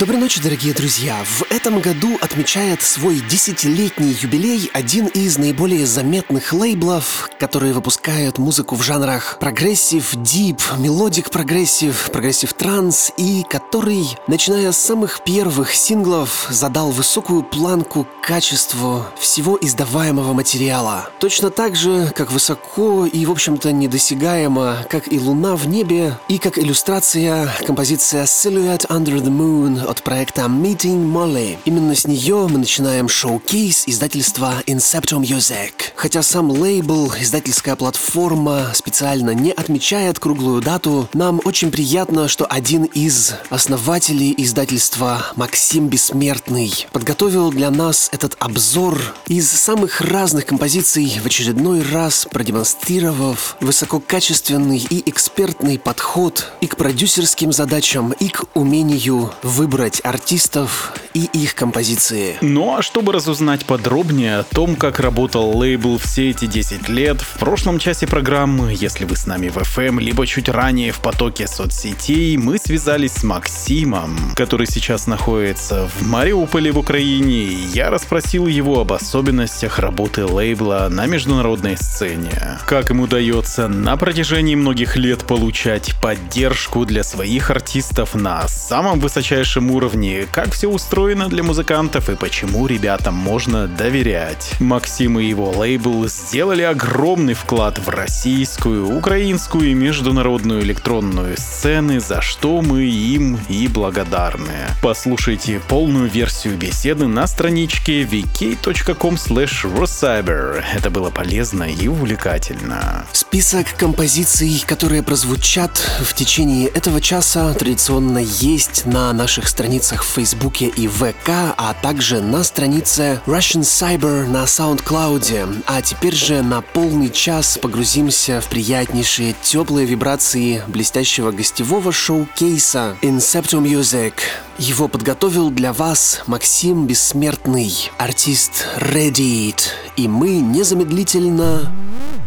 Доброй 0.00 0.18
ночи, 0.18 0.40
дорогие 0.42 0.74
друзья! 0.74 1.22
В 1.24 1.44
этом 1.52 1.78
году 1.78 2.18
отмечает 2.20 2.82
свой 2.82 3.20
десятилетний 3.20 4.16
юбилей 4.20 4.68
один 4.72 5.06
из 5.06 5.38
наиболее 5.38 5.86
заметных 5.86 6.52
лейблов, 6.52 7.30
которые 7.38 7.72
выпускают 7.72 8.38
музыку 8.38 8.74
в 8.74 8.82
жанрах 8.82 9.36
progressive, 9.38 10.10
deep, 10.16 10.60
melodic 10.78 11.30
progressive, 11.30 12.10
progressive 12.10 12.54
trance 12.54 13.12
и 13.16 13.44
который, 13.48 14.04
начиная 14.26 14.72
с 14.72 14.78
самых 14.78 15.22
первых 15.22 15.72
синглов, 15.72 16.48
задал 16.50 16.90
высокую 16.90 17.44
планку 17.44 18.08
качеству 18.20 19.06
всего 19.16 19.56
издаваемого 19.60 20.32
материала. 20.32 21.08
Точно 21.20 21.50
так 21.50 21.76
же, 21.76 22.10
как 22.16 22.32
высоко 22.32 23.06
и, 23.06 23.24
в 23.26 23.30
общем-то, 23.30 23.70
недосягаемо, 23.70 24.78
как 24.90 25.12
и 25.12 25.20
луна 25.20 25.54
в 25.54 25.68
небе, 25.68 26.18
и 26.26 26.38
как 26.38 26.58
иллюстрация 26.58 27.48
композиция 27.64 28.24
Silhouette 28.24 28.88
Under 28.88 29.22
the 29.22 29.30
Moon 29.30 29.83
от 29.84 30.02
проекта 30.02 30.42
Meeting 30.42 31.12
Molly. 31.12 31.58
Именно 31.64 31.94
с 31.94 32.06
нее 32.06 32.48
мы 32.50 32.58
начинаем 32.58 33.08
шоу-кейс 33.08 33.84
издательства 33.86 34.62
Incepto 34.66 35.20
Music. 35.20 35.72
Хотя 35.94 36.22
сам 36.22 36.50
лейбл, 36.50 37.12
издательская 37.20 37.76
платформа 37.76 38.70
специально 38.74 39.30
не 39.30 39.52
отмечает 39.52 40.18
круглую 40.18 40.62
дату, 40.62 41.08
нам 41.12 41.40
очень 41.44 41.70
приятно, 41.70 42.28
что 42.28 42.46
один 42.46 42.84
из 42.84 43.34
основателей 43.50 44.34
издательства 44.36 45.26
Максим 45.36 45.88
Бессмертный 45.88 46.86
подготовил 46.92 47.50
для 47.50 47.70
нас 47.70 48.08
этот 48.12 48.36
обзор 48.40 49.00
из 49.28 49.50
самых 49.50 50.00
разных 50.00 50.46
композиций 50.46 51.20
в 51.22 51.26
очередной 51.26 51.82
раз 51.82 52.26
продемонстрировав 52.30 53.56
высококачественный 53.60 54.78
и 54.78 55.08
экспертный 55.08 55.78
подход 55.78 56.52
и 56.60 56.66
к 56.66 56.76
продюсерским 56.76 57.52
задачам, 57.52 58.12
и 58.12 58.28
к 58.28 58.44
умению 58.54 59.32
выбрать 59.42 59.73
выбрать 59.74 60.00
артистов 60.04 60.92
и 61.14 61.28
их 61.32 61.56
композиции. 61.56 62.36
Ну 62.42 62.76
а 62.76 62.82
чтобы 62.82 63.12
разузнать 63.12 63.66
подробнее 63.66 64.38
о 64.38 64.42
том, 64.44 64.76
как 64.76 65.00
работал 65.00 65.56
лейбл 65.56 65.98
все 65.98 66.30
эти 66.30 66.46
10 66.46 66.88
лет, 66.88 67.20
в 67.20 67.38
прошлом 67.40 67.80
часе 67.80 68.06
программы, 68.06 68.72
если 68.72 69.04
вы 69.04 69.16
с 69.16 69.26
нами 69.26 69.48
в 69.48 69.56
FM, 69.56 70.00
либо 70.00 70.28
чуть 70.28 70.48
ранее 70.48 70.92
в 70.92 71.00
потоке 71.00 71.48
соцсетей, 71.48 72.36
мы 72.36 72.58
связались 72.58 73.14
с 73.14 73.24
Максимом, 73.24 74.16
который 74.36 74.68
сейчас 74.68 75.08
находится 75.08 75.88
в 75.98 76.06
Мариуполе 76.06 76.70
в 76.70 76.78
Украине, 76.78 77.42
и 77.44 77.66
я 77.74 77.90
расспросил 77.90 78.46
его 78.46 78.80
об 78.80 78.92
особенностях 78.92 79.80
работы 79.80 80.24
лейбла 80.24 80.86
на 80.88 81.06
международной 81.06 81.76
сцене. 81.76 82.60
Как 82.66 82.92
им 82.92 83.00
удается 83.00 83.66
на 83.66 83.96
протяжении 83.96 84.54
многих 84.54 84.96
лет 84.96 85.24
получать 85.24 85.94
поддержку 86.00 86.84
для 86.84 87.02
своих 87.02 87.50
артистов 87.50 88.14
на 88.14 88.46
самом 88.46 89.00
высочайшем 89.00 89.63
высшем 89.64 89.70
уровне, 89.70 90.26
как 90.30 90.52
все 90.52 90.68
устроено 90.68 91.28
для 91.28 91.42
музыкантов 91.42 92.10
и 92.10 92.16
почему 92.16 92.66
ребятам 92.66 93.14
можно 93.14 93.66
доверять. 93.66 94.54
Максим 94.60 95.18
и 95.18 95.24
его 95.24 95.50
лейбл 95.50 96.06
сделали 96.08 96.62
огромный 96.62 97.34
вклад 97.34 97.78
в 97.78 97.88
российскую, 97.88 98.96
украинскую 98.96 99.70
и 99.70 99.74
международную 99.74 100.62
электронную 100.62 101.36
сцены, 101.36 102.00
за 102.00 102.20
что 102.20 102.62
мы 102.62 102.82
им 102.84 103.38
и 103.48 103.68
благодарны. 103.68 104.68
Послушайте 104.82 105.60
полную 105.68 106.08
версию 106.08 106.56
беседы 106.56 107.06
на 107.06 107.26
страничке 107.26 108.02
vk.com 108.02 109.14
rocyber. 109.14 110.62
Это 110.74 110.90
было 110.90 111.10
полезно 111.10 111.64
и 111.64 111.88
увлекательно. 111.88 113.04
Список 113.12 113.74
композиций, 113.76 114.62
которые 114.66 115.02
прозвучат 115.02 115.78
в 116.00 116.14
течение 116.14 116.68
этого 116.68 117.00
часа, 117.00 117.52
традиционно 117.54 118.18
есть 118.18 118.86
на 118.86 119.12
наших 119.12 119.48
страницах 119.54 120.02
в 120.02 120.08
Фейсбуке 120.08 120.66
и 120.66 120.88
ВК, 120.88 121.28
а 121.56 121.76
также 121.80 122.20
на 122.20 122.42
странице 122.42 123.20
Russian 123.24 123.60
Cyber 123.60 124.26
на 124.26 124.42
SoundCloud. 124.42 125.62
А 125.68 125.80
теперь 125.80 126.16
же 126.16 126.42
на 126.42 126.60
полный 126.60 127.08
час 127.08 127.56
погрузимся 127.56 128.40
в 128.40 128.48
приятнейшие 128.48 129.36
теплые 129.42 129.86
вибрации 129.86 130.64
блестящего 130.66 131.30
гостевого 131.30 131.92
шоу-кейса 131.92 132.96
Incepto 133.00 133.62
Music. 133.62 134.14
Его 134.58 134.88
подготовил 134.88 135.50
для 135.50 135.72
вас 135.72 136.24
Максим 136.26 136.88
Бессмертный, 136.88 137.92
артист 137.96 138.66
Reddit. 138.78 139.60
И 139.96 140.08
мы 140.08 140.40
незамедлительно... 140.40 141.72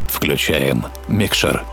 Включаем 0.09 0.85
микшер. 1.09 1.65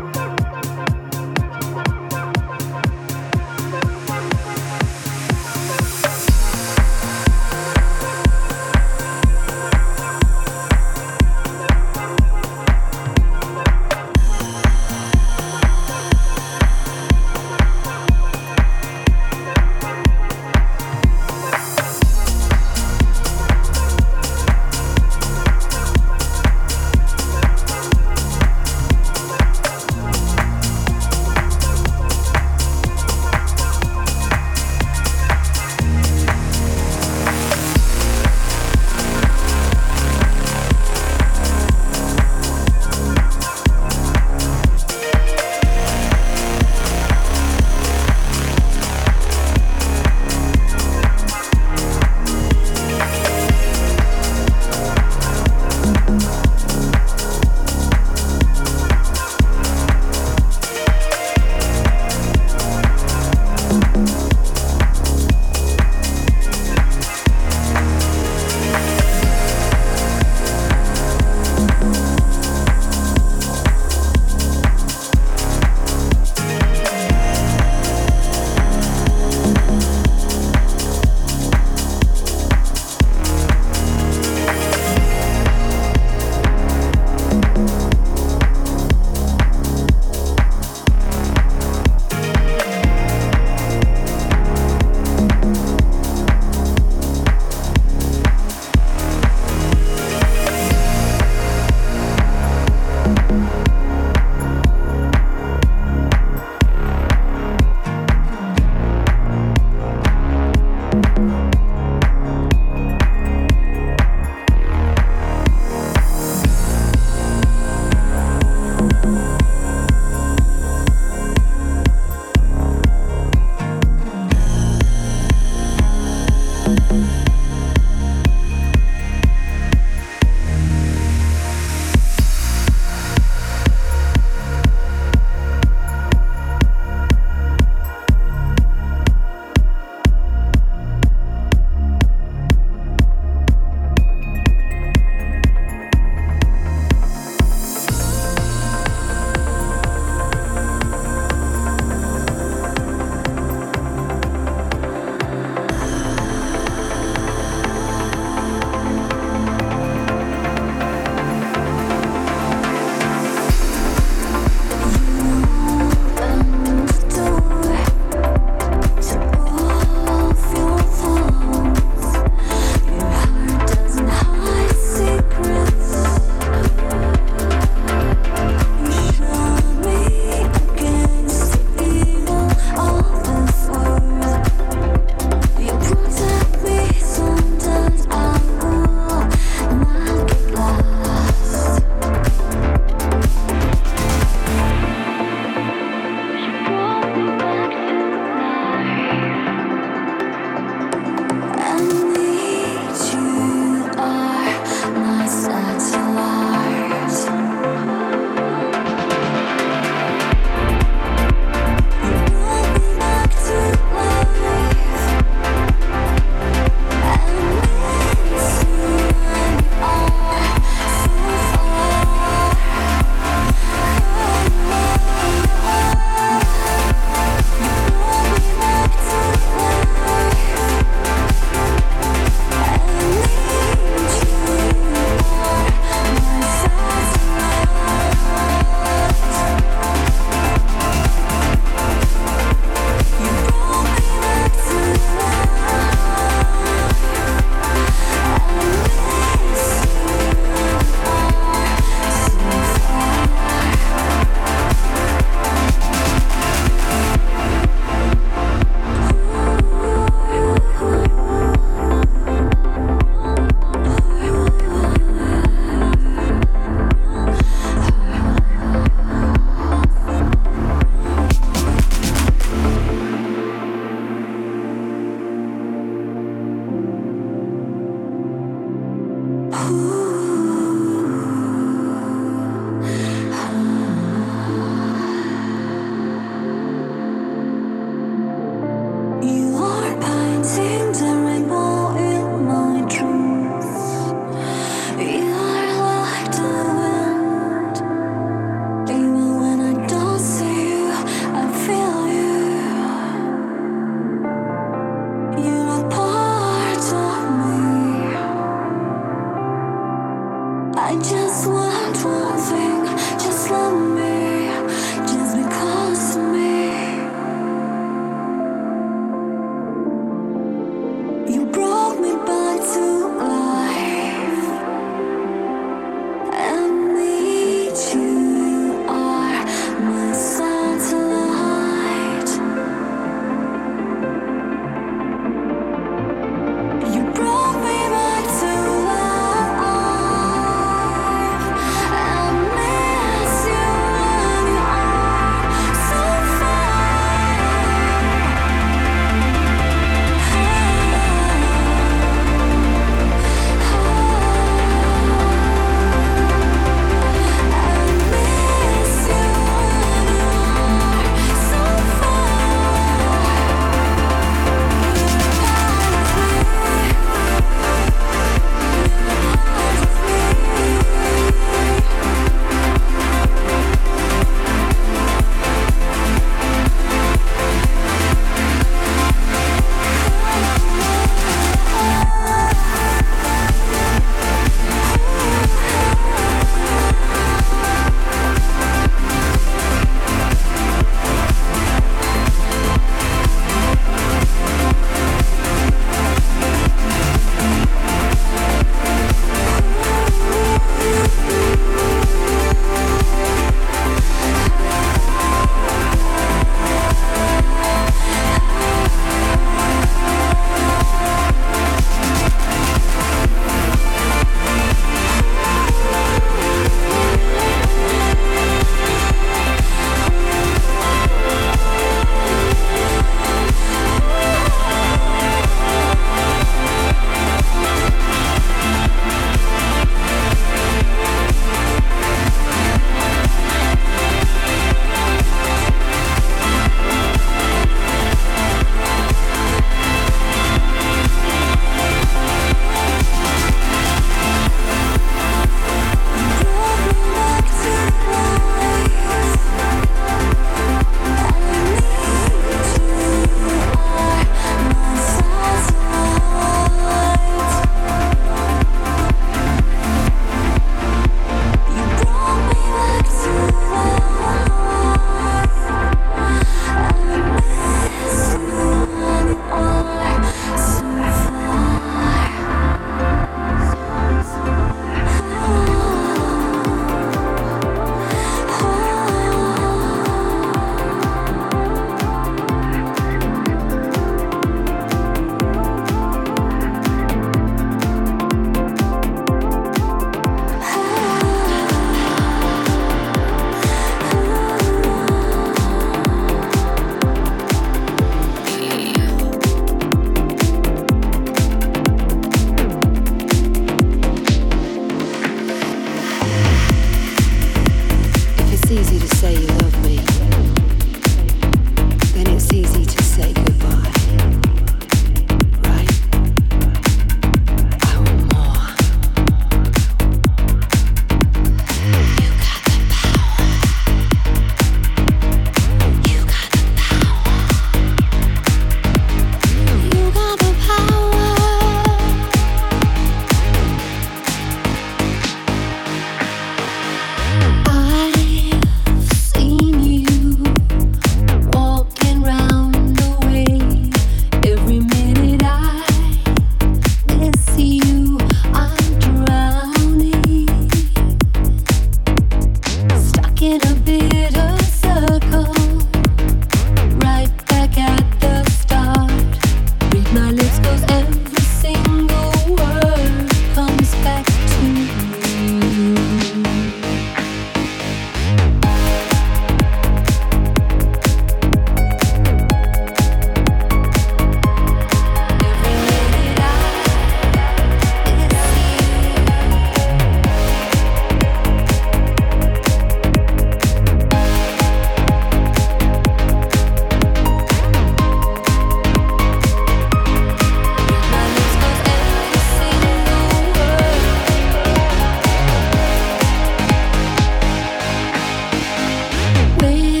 baby 599.61 600.00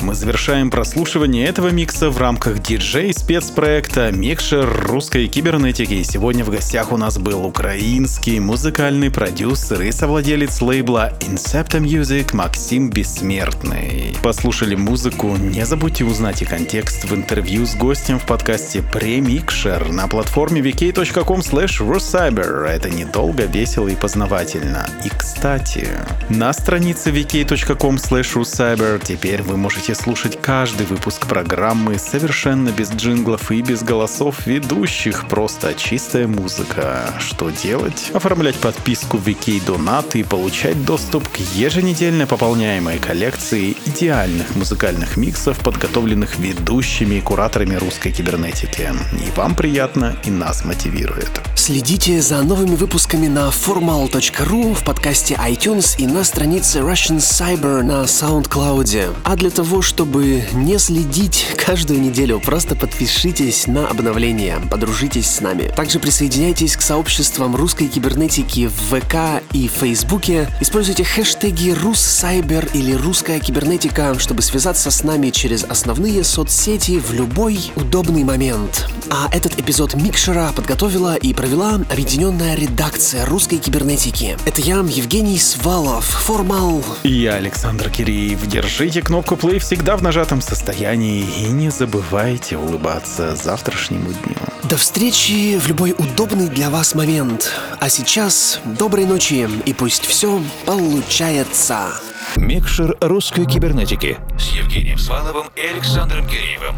Мы 0.00 0.14
завершаем 0.14 0.70
прослушивание 0.70 1.46
этого 1.46 1.68
микса 1.68 2.10
в 2.10 2.18
рамках 2.18 2.60
диджей 2.60 3.12
спецпроекта 3.12 4.10
«Микшер 4.10 4.68
русской 4.86 5.26
кибернетики». 5.28 6.02
Сегодня 6.02 6.44
в 6.44 6.50
гостях 6.50 6.92
у 6.92 6.96
нас 6.96 7.18
был 7.18 7.44
украинский 7.44 8.38
музыкальный 8.38 9.10
продюсер 9.10 9.82
и 9.82 9.92
совладелец 9.92 10.60
лейбла 10.60 11.12
Incepta 11.20 11.80
Music 11.80 12.34
Максим 12.34 12.90
Бессмертный. 12.90 14.16
Послушали 14.22 14.74
музыку, 14.74 15.36
не 15.36 15.64
забудьте 15.64 16.04
узнать 16.04 16.42
и 16.42 16.44
контекст 16.44 17.04
в 17.04 17.14
интервью 17.14 17.66
с 17.66 17.74
гостем 17.74 18.18
в 18.18 18.26
подкасте 18.26 18.82
«Премикшер» 18.82 19.90
на 19.90 20.08
платформе 20.08 20.60
vk.com 20.60 21.40
slash 21.40 22.66
Это 22.66 22.90
недолго, 22.90 23.44
весело 23.44 23.88
и 23.88 23.94
познавательно. 23.94 24.86
И 25.04 25.08
кстати, 25.10 25.88
на 26.28 26.52
странице 26.52 27.10
vk.com 27.10 27.96
slash 27.96 29.00
теперь 29.04 29.42
вы 29.42 29.56
можете 29.56 29.83
слушать 29.92 30.38
каждый 30.40 30.86
выпуск 30.86 31.26
программы 31.26 31.98
совершенно 31.98 32.70
без 32.70 32.90
джинглов 32.90 33.50
и 33.50 33.60
без 33.60 33.82
голосов 33.82 34.46
ведущих, 34.46 35.28
просто 35.28 35.74
чистая 35.74 36.26
музыка. 36.26 37.12
Что 37.18 37.50
делать? 37.50 38.10
Оформлять 38.14 38.56
подписку 38.56 39.18
в 39.18 39.26
Вики 39.26 39.60
Донат 39.66 40.16
и 40.16 40.22
получать 40.22 40.84
доступ 40.84 41.28
к 41.28 41.36
еженедельно 41.54 42.26
пополняемой 42.26 42.98
коллекции 42.98 43.76
идеальных 43.84 44.54
музыкальных 44.54 45.16
миксов, 45.16 45.58
подготовленных 45.58 46.38
ведущими 46.38 47.16
и 47.16 47.20
кураторами 47.20 47.74
русской 47.74 48.12
кибернетики. 48.12 48.92
И 49.12 49.36
вам 49.36 49.54
приятно, 49.54 50.16
и 50.24 50.30
нас 50.30 50.64
мотивирует. 50.64 51.30
Следите 51.56 52.20
за 52.20 52.42
новыми 52.42 52.76
выпусками 52.76 53.26
на 53.26 53.48
formal.ru, 53.48 54.74
в 54.74 54.84
подкасте 54.84 55.34
iTunes 55.34 55.96
и 55.98 56.06
на 56.06 56.22
странице 56.24 56.80
Russian 56.80 57.18
Cyber 57.18 57.82
на 57.82 58.04
SoundCloud. 58.04 59.16
А 59.24 59.36
для 59.36 59.50
того, 59.74 59.82
чтобы 59.82 60.44
не 60.52 60.78
следить 60.78 61.48
каждую 61.56 62.00
неделю, 62.00 62.38
просто 62.38 62.76
подпишитесь 62.76 63.66
на 63.66 63.88
обновления, 63.88 64.60
подружитесь 64.70 65.26
с 65.26 65.40
нами. 65.40 65.72
Также 65.74 65.98
присоединяйтесь 65.98 66.76
к 66.76 66.80
сообществам 66.80 67.56
русской 67.56 67.88
кибернетики 67.88 68.68
в 68.68 69.00
ВК 69.00 69.42
и 69.52 69.66
Фейсбуке. 69.66 70.48
Используйте 70.60 71.02
хэштеги 71.02 71.70
«Руссайбер» 71.70 72.68
или 72.72 72.92
«Русская 72.92 73.40
кибернетика», 73.40 74.16
чтобы 74.20 74.42
связаться 74.42 74.92
с 74.92 75.02
нами 75.02 75.30
через 75.30 75.64
основные 75.64 76.22
соцсети 76.22 77.00
в 77.00 77.12
любой 77.12 77.58
удобный 77.74 78.22
момент. 78.22 78.88
А 79.10 79.28
этот 79.32 79.58
эпизод 79.58 79.94
Микшера 79.94 80.52
подготовила 80.54 81.16
и 81.16 81.34
провела 81.34 81.80
объединенная 81.90 82.54
редакция 82.54 83.26
русской 83.26 83.58
кибернетики. 83.58 84.36
Это 84.44 84.60
я, 84.60 84.76
Евгений 84.76 85.38
Свалов, 85.38 86.04
Формал. 86.04 86.84
И 87.02 87.12
я, 87.12 87.34
Александр 87.34 87.90
Киреев. 87.90 88.46
Держите 88.46 89.02
кнопку 89.02 89.34
play 89.34 89.63
всегда 89.64 89.96
в 89.96 90.02
нажатом 90.02 90.42
состоянии 90.42 91.24
и 91.40 91.46
не 91.46 91.70
забывайте 91.70 92.58
улыбаться 92.58 93.34
завтрашнему 93.34 94.12
дню. 94.12 94.36
До 94.64 94.76
встречи 94.76 95.58
в 95.58 95.66
любой 95.68 95.94
удобный 95.96 96.50
для 96.50 96.68
вас 96.68 96.94
момент. 96.94 97.50
А 97.80 97.88
сейчас 97.88 98.60
доброй 98.78 99.06
ночи 99.06 99.48
и 99.64 99.72
пусть 99.72 100.04
все 100.04 100.42
получается. 100.66 101.94
Микшер 102.36 102.94
русской 103.00 103.46
кибернетики 103.46 104.18
с 104.38 104.48
Евгением 104.48 104.98
Сваловым 104.98 105.46
и 105.56 105.60
Александром 105.60 106.26
Киреевым. 106.28 106.76